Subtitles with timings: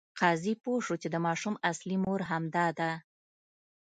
[0.19, 2.91] قاضي پوه شو چې د ماشوم اصلي مور همدا ده.